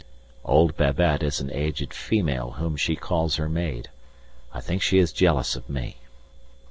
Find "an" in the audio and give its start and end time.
1.41-1.51